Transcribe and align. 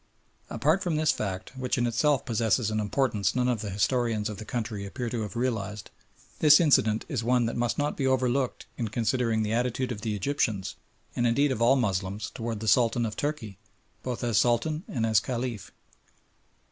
Apart 0.49 0.81
from 0.81 0.95
this 0.95 1.11
fact, 1.11 1.55
which 1.55 1.77
in 1.77 1.85
itself 1.85 2.25
possesses 2.25 2.71
an 2.71 2.79
importance 2.79 3.35
none 3.35 3.47
of 3.47 3.61
the 3.61 3.69
historians 3.69 4.29
of 4.29 4.37
the 4.37 4.45
country 4.45 4.83
appear 4.83 5.11
to 5.11 5.21
have 5.21 5.35
realised, 5.35 5.91
this 6.39 6.59
incident 6.59 7.05
is 7.07 7.23
one 7.23 7.45
that 7.45 7.55
must 7.55 7.77
not 7.77 7.95
be 7.95 8.07
overlooked 8.07 8.65
in 8.79 8.87
considering 8.87 9.43
the 9.43 9.53
attitude 9.53 9.91
of 9.91 10.01
the 10.01 10.15
Egyptians, 10.15 10.75
and 11.15 11.27
indeed 11.27 11.51
of 11.51 11.61
all 11.61 11.75
Moslems, 11.75 12.31
towards 12.31 12.61
the 12.61 12.67
Sultan 12.67 13.05
of 13.05 13.15
Turkey 13.15 13.59
both 14.01 14.23
as 14.23 14.39
Sultan 14.39 14.83
and 14.87 15.05
as 15.05 15.19
Caliph. 15.19 15.71